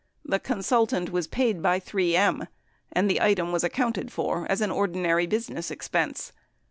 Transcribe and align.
The 0.25 0.39
consultant 0.39 1.11
was 1.11 1.27
paid 1.27 1.61
by 1.61 1.79
3 1.79 2.15
M, 2.15 2.47
and 2.91 3.07
the 3.07 3.21
item 3.21 3.51
was 3.51 3.63
accounted 3.63 4.11
for 4.11 4.47
as 4.49 4.59
an 4.59 4.71
ordinary 4.71 5.27
busi 5.27 5.51
ness 5.51 5.69
expense. 5.69 6.31